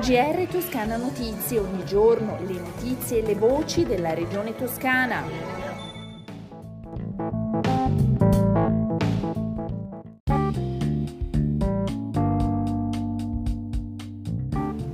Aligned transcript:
GR 0.00 0.46
Toscana 0.50 0.96
Notizie, 0.96 1.58
ogni 1.58 1.84
giorno 1.84 2.38
le 2.46 2.58
notizie 2.60 3.22
e 3.22 3.26
le 3.26 3.34
voci 3.34 3.84
della 3.84 4.14
regione 4.14 4.54
toscana. 4.54 5.22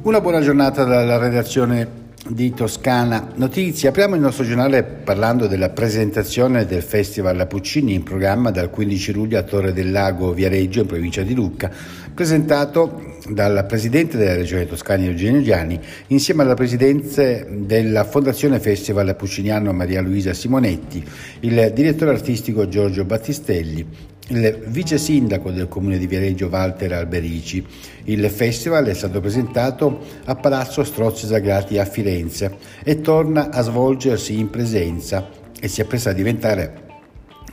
Una 0.03 0.21
buona 0.21 0.41
giornata 0.41 0.85
dalla 0.85 1.17
redazione 1.17 2.02
di 2.33 2.53
Toscana 2.55 3.33
Notizie. 3.35 3.89
Apriamo 3.89 4.15
il 4.15 4.21
nostro 4.21 4.45
giornale 4.45 4.83
parlando 4.83 5.47
della 5.47 5.71
presentazione 5.71 6.67
del 6.67 6.83
Festival 6.83 7.47
Puccini 7.47 7.95
in 7.95 8.03
programma 8.03 8.51
dal 8.51 8.71
15 8.71 9.13
luglio 9.13 9.39
a 9.39 9.43
Torre 9.43 9.73
del 9.73 9.91
Lago 9.91 10.33
Viareggio 10.33 10.81
in 10.81 10.87
provincia 10.87 11.23
di 11.23 11.35
Lucca, 11.35 11.71
presentato 12.15 13.17
dal 13.29 13.65
Presidente 13.67 14.17
della 14.17 14.35
Regione 14.35 14.67
Toscana 14.67 15.05
Eugenio 15.05 15.43
Gianni 15.43 15.79
insieme 16.09 16.43
alla 16.43 16.55
Presidenza 16.55 17.45
della 17.49 18.05
Fondazione 18.05 18.59
Festival 18.59 19.15
Pucciniano 19.15 19.73
Maria 19.73 20.01
Luisa 20.01 20.33
Simonetti, 20.33 21.05
il 21.41 21.71
direttore 21.75 22.11
artistico 22.13 22.69
Giorgio 22.69 23.05
Battistelli, 23.05 23.87
il 24.29 24.65
vice 24.67 24.99
sindaco 24.99 25.51
del 25.51 25.69
comune 25.69 25.99
di 25.99 26.07
Viareggio 26.07 26.49
Walter 26.49 26.93
Alberici. 26.93 27.65
Il 28.05 28.29
festival 28.31 28.87
è 28.87 28.95
stato 28.95 29.21
presentato 29.21 30.01
a 30.25 30.35
Palazzo 30.37 30.85
Strozzi 30.85 31.27
Sagrati 31.27 31.79
a 31.79 31.85
Firenze 31.85 32.57
e 32.85 33.01
torna 33.01 33.51
a 33.51 33.63
svolgersi 33.63 34.39
in 34.39 34.49
presenza 34.51 35.29
e 35.61 35.69
si 35.69 35.81
appresta 35.81 36.11
a 36.11 36.15
diventare 36.15 36.91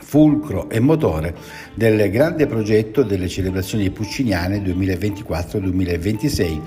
fulcro 0.00 0.68
e 0.70 0.80
motore 0.80 1.34
del 1.74 2.10
grande 2.10 2.46
progetto 2.46 3.02
delle 3.02 3.28
celebrazioni 3.28 3.90
pucciniane 3.90 4.58
2024-2026 4.62 6.60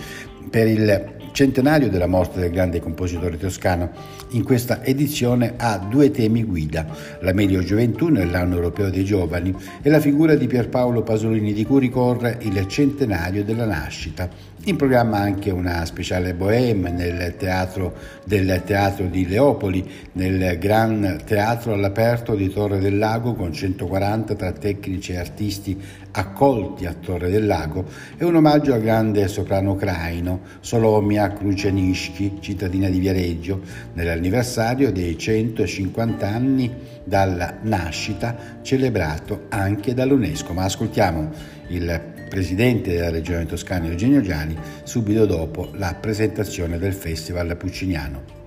per 0.49 0.67
il 0.67 1.21
centenario 1.33 1.89
della 1.89 2.07
morte 2.07 2.39
del 2.39 2.51
grande 2.51 2.79
compositore 2.79 3.37
toscano. 3.37 3.89
In 4.29 4.43
questa 4.43 4.83
edizione 4.83 5.55
ha 5.57 5.77
due 5.77 6.11
temi 6.11 6.43
guida, 6.43 6.85
la 7.19 7.33
meglio 7.33 7.61
gioventù 7.61 8.07
nell'anno 8.07 8.55
europeo 8.55 8.89
dei 8.89 9.03
giovani 9.03 9.53
e 9.81 9.89
la 9.89 9.99
figura 9.99 10.35
di 10.35 10.47
Pierpaolo 10.47 11.01
Pasolini 11.01 11.51
di 11.51 11.65
cui 11.65 11.81
ricorre 11.81 12.37
il 12.41 12.65
centenario 12.67 13.43
della 13.43 13.65
nascita. 13.65 14.29
In 14.65 14.77
programma 14.77 15.17
anche 15.17 15.51
una 15.51 15.83
speciale 15.83 16.33
bohème 16.33 16.89
nel 16.89 17.35
teatro 17.35 17.93
del 18.23 18.61
Teatro 18.65 19.07
di 19.07 19.27
Leopoli, 19.27 19.85
nel 20.13 20.57
Gran 20.57 21.19
Teatro 21.25 21.73
all'aperto 21.73 22.33
di 22.33 22.47
Torre 22.47 22.79
del 22.79 22.97
Lago 22.97 23.33
con 23.33 23.51
140 23.51 24.35
tra 24.35 24.53
tecnici 24.53 25.11
e 25.11 25.17
artisti 25.17 25.77
accolti 26.15 26.85
a 26.85 26.93
Torre 26.93 27.29
del 27.29 27.45
Lago 27.45 27.85
e 28.17 28.25
un 28.25 28.35
omaggio 28.35 28.73
al 28.73 28.81
grande 28.81 29.27
soprano 29.27 29.71
ucraino 29.71 30.41
Solomia 30.59 31.31
Krucenischi, 31.31 32.37
cittadina 32.39 32.89
di 32.89 32.99
Viareggio, 32.99 33.61
nell'anniversario 33.93 34.91
dei 34.91 35.17
150 35.17 36.27
anni 36.27 36.71
dalla 37.03 37.57
nascita 37.61 38.59
celebrato 38.61 39.45
anche 39.49 39.93
dall'UNESCO. 39.93 40.53
Ma 40.53 40.63
ascoltiamo 40.63 41.29
il 41.69 42.01
presidente 42.29 42.93
della 42.93 43.09
regione 43.09 43.45
toscana 43.45 43.87
Eugenio 43.87 44.21
Giani, 44.21 44.57
subito 44.83 45.25
dopo 45.25 45.69
la 45.73 45.95
presentazione 45.99 46.77
del 46.77 46.93
Festival 46.93 47.55
Pucciniano. 47.57 48.42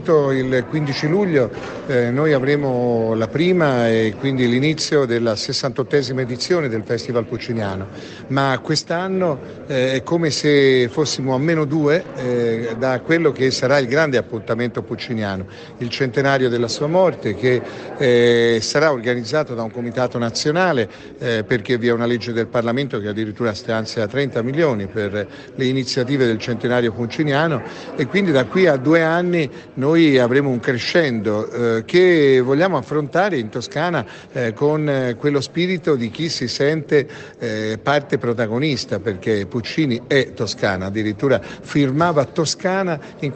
Soprattutto 0.00 0.32
il 0.32 0.64
15 0.66 1.08
luglio 1.08 1.50
eh, 1.86 2.10
noi 2.10 2.32
avremo 2.32 3.12
la 3.14 3.28
prima 3.28 3.88
e 3.90 4.14
quindi 4.18 4.48
l'inizio 4.48 5.04
della 5.04 5.34
68esima 5.34 6.20
edizione 6.20 6.70
del 6.70 6.84
Festival 6.86 7.26
Pucciniano, 7.26 7.88
ma 8.28 8.58
quest'anno 8.62 9.38
eh, 9.66 9.92
è 9.92 10.02
come 10.02 10.30
se 10.30 10.88
fossimo 10.90 11.34
a 11.34 11.38
meno 11.38 11.66
due 11.66 12.02
eh, 12.16 12.76
da 12.78 13.00
quello 13.00 13.30
che 13.30 13.50
sarà 13.50 13.76
il 13.76 13.88
grande 13.88 14.16
appuntamento 14.16 14.82
pucciniano, 14.82 15.46
il 15.78 15.90
centenario 15.90 16.48
della 16.48 16.68
sua 16.68 16.86
morte 16.86 17.34
che 17.34 17.60
eh, 17.98 18.58
sarà 18.62 18.92
organizzato 18.92 19.54
da 19.54 19.62
un 19.62 19.70
comitato 19.70 20.16
nazionale 20.16 20.88
eh, 21.18 21.44
perché 21.44 21.76
vi 21.76 21.88
è 21.88 21.92
una 21.92 22.06
legge 22.06 22.32
del 22.32 22.46
Parlamento 22.46 23.00
che 23.00 23.08
addirittura 23.08 23.52
stanzia 23.52 24.06
30 24.06 24.40
milioni 24.42 24.86
per 24.86 25.26
le 25.54 25.64
iniziative 25.64 26.24
del 26.24 26.38
centenario 26.38 26.90
pucciniano. 26.92 27.62
E 27.96 28.06
quindi 28.06 28.30
da 28.30 28.46
qui 28.46 28.66
a 28.66 28.76
due 28.76 29.02
anni 29.02 29.50
noi 29.74 29.89
avremo 30.18 30.50
un 30.50 30.60
crescendo 30.60 31.50
eh, 31.78 31.84
che 31.84 32.40
vogliamo 32.40 32.76
affrontare 32.76 33.38
in 33.38 33.48
Toscana 33.48 34.04
eh, 34.32 34.52
con 34.52 34.88
eh, 34.88 35.16
quello 35.16 35.40
spirito 35.40 35.96
di 35.96 36.10
chi 36.10 36.28
si 36.28 36.48
sente 36.48 37.08
eh, 37.38 37.78
parte 37.82 38.18
protagonista, 38.18 39.00
perché 39.00 39.46
Puccini 39.46 40.02
è 40.06 40.32
toscana, 40.32 40.86
addirittura 40.86 41.40
firmava 41.40 42.24
Toscana 42.24 42.98
in 43.20 43.32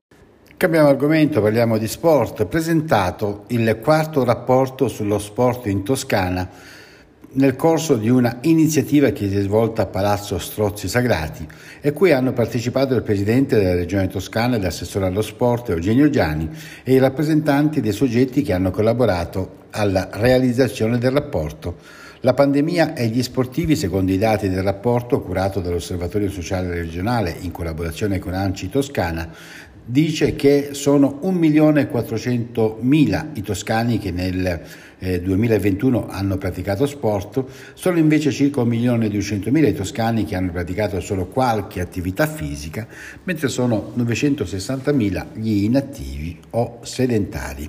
Cambiamo 0.57 0.89
argomento, 0.89 1.43
parliamo 1.43 1.77
di 1.77 1.89
sport. 1.89 2.47
Presentato 2.47 3.45
il 3.49 3.79
quarto 3.83 4.25
rapporto 4.25 4.89
sullo 4.89 5.19
sport 5.19 5.67
in 5.67 5.83
Toscana 5.83 6.49
nel 7.35 7.57
corso 7.57 7.97
di 7.97 8.09
una 8.09 8.39
iniziativa 8.43 9.11
che 9.11 9.29
si 9.29 9.37
è 9.37 9.41
svolta 9.41 9.83
a 9.83 9.87
Palazzo 9.87 10.39
Strozzi 10.39 10.89
Sagrati 10.89 11.47
e 11.81 11.93
cui 11.93 12.13
hanno 12.13 12.33
partecipato 12.33 12.95
il 12.95 13.03
Presidente 13.03 13.57
della 13.57 13.75
Regione 13.75 14.09
Toscana 14.09 14.57
e 14.57 14.61
l'assessore 14.61 15.07
allo 15.07 15.23
sport 15.23 15.71
Eugenio 15.71 16.11
Giani 16.11 16.49
e 16.83 16.93
i 16.93 16.99
rappresentanti 16.99 17.81
dei 17.81 17.93
soggetti 17.93 18.43
che 18.43 18.53
hanno 18.53 18.71
collaborato 18.71 19.63
alla 19.71 20.09
realizzazione 20.13 20.99
del 20.99 21.11
rapporto. 21.11 22.03
La 22.25 22.33
pandemia 22.33 22.95
e 22.95 23.09
gli 23.09 23.23
sportivi, 23.23 23.77
secondo 23.77 24.11
i 24.11 24.17
dati 24.17 24.49
del 24.49 24.63
rapporto 24.63 25.21
curato 25.21 25.61
dall'Osservatorio 25.61 26.31
Sociale 26.31 26.69
Regionale 26.69 27.37
in 27.41 27.51
collaborazione 27.51 28.19
con 28.19 28.33
ANCI 28.33 28.71
Toscana, 28.71 29.29
dice 29.85 30.35
che 30.35 30.71
sono 30.73 31.21
1.400.000 31.23 33.27
i 33.35 33.43
toscani 33.43 33.99
che 33.99 34.11
nel 34.11 34.63
eh, 34.99 35.21
2021 35.21 36.09
hanno 36.09 36.39
praticato 36.39 36.87
sport, 36.87 37.45
sono 37.75 37.99
invece 37.99 38.31
circa 38.31 38.63
1.200.000 38.63 39.69
i 39.69 39.75
toscani 39.75 40.25
che 40.25 40.37
hanno 40.37 40.53
praticato 40.53 40.99
solo 41.01 41.27
qualche 41.27 41.81
attività 41.81 42.27
fisica, 42.27 42.87
mentre 43.25 43.49
sono 43.49 43.93
960.000 43.99 45.27
gli 45.35 45.65
inattivi 45.65 46.39
o 46.51 46.79
sedentari. 46.83 47.69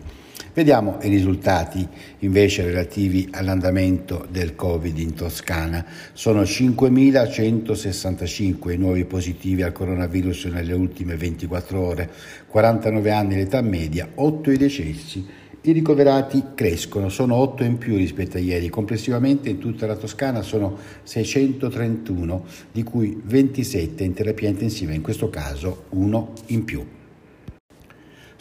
Vediamo 0.55 0.97
i 1.01 1.09
risultati 1.09 1.85
invece 2.19 2.63
relativi 2.63 3.27
all'andamento 3.31 4.25
del 4.31 4.55
Covid 4.55 4.97
in 4.97 5.13
Toscana. 5.13 5.85
Sono 6.13 6.43
5.165 6.43 8.71
i 8.71 8.77
nuovi 8.77 9.03
positivi 9.03 9.63
al 9.63 9.73
coronavirus 9.73 10.45
nelle 10.45 10.71
ultime 10.71 11.17
24 11.17 11.77
ore, 11.77 12.09
49 12.47 13.11
anni 13.11 13.35
l'età 13.35 13.59
media, 13.59 14.07
8 14.16 14.51
i 14.51 14.57
decessi. 14.57 15.25
I 15.59 15.73
ricoverati 15.73 16.41
crescono, 16.55 17.09
sono 17.09 17.35
8 17.35 17.66
in 17.66 17.77
più 17.77 17.97
rispetto 17.97 18.37
a 18.37 18.39
ieri. 18.39 18.69
Complessivamente 18.69 19.49
in 19.49 19.57
tutta 19.57 19.85
la 19.85 19.97
Toscana 19.97 20.41
sono 20.41 20.77
631, 21.03 22.45
di 22.72 22.83
cui 22.83 23.22
27 23.22 24.05
in 24.05 24.13
terapia 24.13 24.47
intensiva, 24.47 24.93
in 24.93 25.01
questo 25.01 25.29
caso 25.29 25.87
uno 25.89 26.31
in 26.45 26.63
più. 26.63 27.03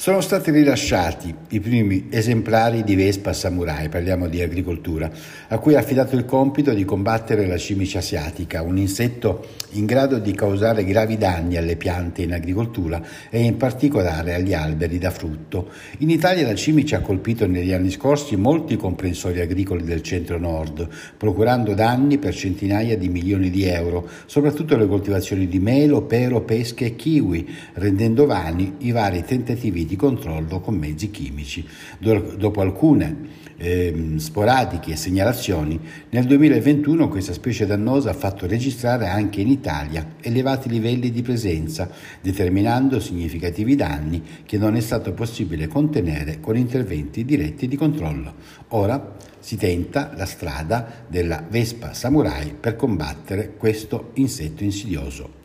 Sono 0.04 0.20
stati 0.20 0.50
rilasciati 0.50 1.34
i 1.48 1.60
primi 1.60 2.08
esemplari 2.10 2.84
di 2.84 2.94
Vespa 2.94 3.32
Samurai, 3.32 3.88
parliamo 3.88 4.28
di 4.28 4.42
agricoltura, 4.42 5.10
a 5.48 5.58
cui 5.58 5.72
è 5.72 5.76
affidato 5.78 6.14
il 6.14 6.26
compito 6.26 6.74
di 6.74 6.84
combattere 6.84 7.46
la 7.46 7.56
cimice 7.56 7.96
asiatica, 7.96 8.60
un 8.60 8.76
insetto 8.76 9.46
in 9.70 9.86
grado 9.86 10.18
di 10.18 10.32
causare 10.32 10.84
gravi 10.84 11.16
danni 11.16 11.56
alle 11.56 11.76
piante 11.76 12.20
in 12.20 12.34
agricoltura 12.34 13.00
e 13.30 13.44
in 13.44 13.56
particolare 13.56 14.34
agli 14.34 14.52
alberi 14.52 14.98
da 14.98 15.10
frutto. 15.10 15.70
In 16.00 16.10
Italia 16.10 16.46
la 16.46 16.54
cimice 16.54 16.96
ha 16.96 17.00
colpito 17.00 17.46
negli 17.46 17.72
anni 17.72 17.90
scorsi 17.90 18.36
molti 18.36 18.76
comprensori 18.76 19.40
agricoli 19.40 19.84
del 19.84 20.02
centro-nord, 20.02 20.86
procurando 21.16 21.72
danni 21.72 22.18
per 22.18 22.34
centinaia 22.34 22.98
di 22.98 23.08
milioni 23.08 23.48
di 23.48 23.64
euro, 23.64 24.06
soprattutto 24.26 24.74
alle 24.74 24.86
coltivazioni 24.86 25.48
di 25.48 25.60
melo, 25.60 26.02
pero, 26.02 26.42
pesche 26.42 26.84
e 26.84 26.94
kiwi, 26.94 27.48
rendendo 27.72 28.26
vani 28.26 28.74
i 28.80 28.90
vari 28.90 29.24
tentativi 29.24 29.86
di 29.86 29.92
controllo 29.96 30.60
con 30.60 30.76
mezzi 30.76 31.10
chimici. 31.10 31.66
Dopo 31.98 32.60
alcune 32.60 33.42
eh, 33.56 34.14
sporadiche 34.16 34.96
segnalazioni, 34.96 35.78
nel 36.10 36.24
2021 36.24 37.08
questa 37.08 37.32
specie 37.32 37.66
dannosa 37.66 38.10
ha 38.10 38.14
fatto 38.14 38.46
registrare 38.46 39.06
anche 39.06 39.40
in 39.40 39.48
Italia 39.48 40.14
elevati 40.20 40.68
livelli 40.68 41.10
di 41.10 41.22
presenza, 41.22 41.88
determinando 42.20 43.00
significativi 43.00 43.76
danni 43.76 44.22
che 44.44 44.58
non 44.58 44.76
è 44.76 44.80
stato 44.80 45.12
possibile 45.12 45.68
contenere 45.68 46.40
con 46.40 46.56
interventi 46.56 47.24
diretti 47.24 47.68
di 47.68 47.76
controllo. 47.76 48.34
Ora 48.68 49.16
si 49.38 49.56
tenta 49.56 50.12
la 50.16 50.26
strada 50.26 51.04
della 51.06 51.44
Vespa 51.48 51.92
Samurai 51.92 52.54
per 52.58 52.76
combattere 52.76 53.54
questo 53.56 54.10
insetto 54.14 54.64
insidioso. 54.64 55.43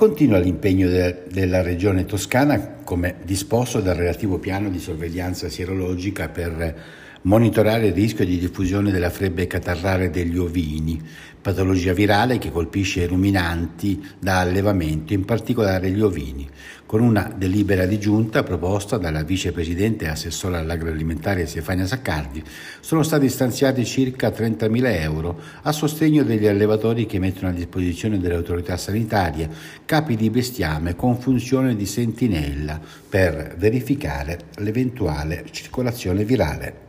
Continua 0.00 0.38
l'impegno 0.38 0.88
de- 0.88 1.24
della 1.30 1.60
Regione 1.60 2.06
Toscana 2.06 2.76
come 2.84 3.16
disposto 3.22 3.82
dal 3.82 3.96
relativo 3.96 4.38
piano 4.38 4.70
di 4.70 4.78
sorveglianza 4.78 5.50
sierologica 5.50 6.30
per 6.30 6.74
Monitorare 7.22 7.88
il 7.88 7.92
rischio 7.92 8.24
di 8.24 8.38
diffusione 8.38 8.90
della 8.90 9.10
febbre 9.10 9.46
catarrale 9.46 10.08
degli 10.08 10.38
ovini, 10.38 10.98
patologia 11.38 11.92
virale 11.92 12.38
che 12.38 12.50
colpisce 12.50 13.02
i 13.02 13.06
ruminanti 13.06 14.02
da 14.18 14.38
allevamento, 14.38 15.12
in 15.12 15.26
particolare 15.26 15.90
gli 15.90 16.00
ovini, 16.00 16.48
con 16.86 17.02
una 17.02 17.30
delibera 17.36 17.84
di 17.84 17.98
giunta 17.98 18.42
proposta 18.42 18.96
dalla 18.96 19.22
vicepresidente 19.22 20.06
e 20.06 20.08
assessora 20.08 20.60
all'agroalimentare 20.60 21.44
Stefania 21.46 21.86
Saccardi, 21.86 22.42
sono 22.80 23.02
stati 23.02 23.28
stanziati 23.28 23.84
circa 23.84 24.30
30.000 24.30 25.00
euro 25.02 25.38
a 25.60 25.72
sostegno 25.72 26.22
degli 26.22 26.46
allevatori 26.46 27.04
che 27.04 27.18
mettono 27.18 27.48
a 27.48 27.54
disposizione 27.54 28.18
delle 28.18 28.34
autorità 28.34 28.78
sanitarie 28.78 29.50
capi 29.84 30.16
di 30.16 30.30
bestiame 30.30 30.96
con 30.96 31.20
funzione 31.20 31.76
di 31.76 31.84
sentinella 31.84 32.80
per 33.10 33.56
verificare 33.58 34.38
l'eventuale 34.56 35.44
circolazione 35.50 36.24
virale. 36.24 36.88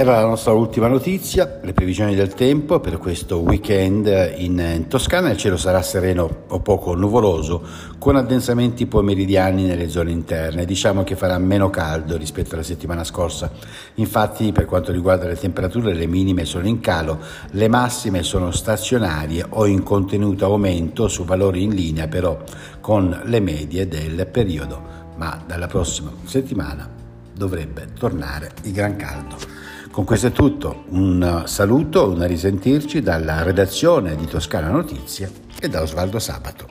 Era 0.00 0.20
la 0.20 0.28
nostra 0.28 0.52
ultima 0.52 0.86
notizia, 0.86 1.58
le 1.60 1.72
previsioni 1.72 2.14
del 2.14 2.32
tempo 2.32 2.78
per 2.78 2.98
questo 2.98 3.38
weekend 3.38 4.06
in 4.36 4.84
Toscana, 4.86 5.28
il 5.28 5.36
cielo 5.36 5.56
sarà 5.56 5.82
sereno 5.82 6.44
o 6.46 6.60
poco 6.60 6.94
nuvoloso 6.94 7.64
con 7.98 8.14
addensamenti 8.14 8.86
pomeridiani 8.86 9.64
nelle 9.64 9.88
zone 9.88 10.12
interne, 10.12 10.64
diciamo 10.66 11.02
che 11.02 11.16
farà 11.16 11.36
meno 11.38 11.68
caldo 11.68 12.16
rispetto 12.16 12.54
alla 12.54 12.62
settimana 12.62 13.02
scorsa, 13.02 13.50
infatti 13.94 14.52
per 14.52 14.66
quanto 14.66 14.92
riguarda 14.92 15.26
le 15.26 15.34
temperature 15.34 15.92
le 15.92 16.06
minime 16.06 16.44
sono 16.44 16.68
in 16.68 16.78
calo, 16.78 17.18
le 17.50 17.66
massime 17.66 18.22
sono 18.22 18.52
stazionarie 18.52 19.46
o 19.48 19.66
in 19.66 19.82
contenuto 19.82 20.44
aumento 20.44 21.08
su 21.08 21.24
valori 21.24 21.64
in 21.64 21.74
linea 21.74 22.06
però 22.06 22.38
con 22.80 23.20
le 23.24 23.40
medie 23.40 23.88
del 23.88 24.28
periodo, 24.28 24.80
ma 25.16 25.42
dalla 25.44 25.66
prossima 25.66 26.12
settimana 26.22 26.88
dovrebbe 27.34 27.88
tornare 27.98 28.52
il 28.62 28.70
gran 28.70 28.94
caldo. 28.94 29.57
Con 29.90 30.04
questo 30.04 30.28
è 30.28 30.32
tutto, 30.32 30.84
un 30.90 31.42
saluto, 31.46 32.10
un 32.10 32.26
risentirci 32.26 33.00
dalla 33.00 33.42
redazione 33.42 34.14
di 34.16 34.26
Toscana 34.26 34.68
Notizie 34.68 35.30
e 35.60 35.68
da 35.68 35.82
Osvaldo 35.82 36.18
Sabato. 36.18 36.66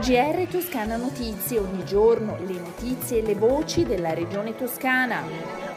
GR 0.00 0.46
Toscana 0.50 0.96
Notizie, 0.96 1.58
ogni 1.58 1.84
giorno 1.84 2.36
le 2.46 2.58
notizie 2.58 3.18
e 3.18 3.22
le 3.22 3.34
voci 3.34 3.84
della 3.84 4.14
regione 4.14 4.54
toscana. 4.54 5.75